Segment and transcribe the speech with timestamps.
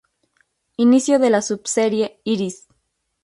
[0.77, 2.65] Inicio de la sub-serie "Iris".